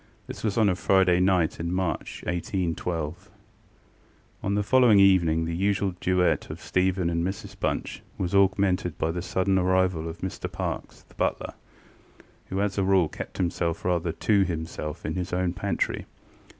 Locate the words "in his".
15.05-15.31